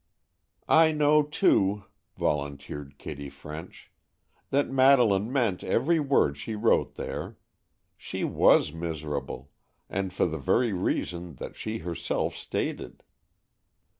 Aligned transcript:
"I 0.67 0.91
know, 0.93 1.21
too," 1.21 1.83
volunteered 2.17 2.97
Kitty 2.97 3.29
French, 3.29 3.91
"that 4.49 4.67
Madeleine 4.67 5.31
meant 5.31 5.63
every 5.63 5.99
word 5.99 6.37
she 6.37 6.55
wrote 6.55 6.95
there. 6.95 7.37
She 7.97 8.23
was 8.23 8.73
miserable, 8.73 9.51
and 9.87 10.11
for 10.11 10.25
the 10.25 10.39
very 10.39 10.73
reason 10.73 11.35
that 11.35 11.55
she 11.55 11.77
herself 11.85 12.35
stated!" 12.35 13.03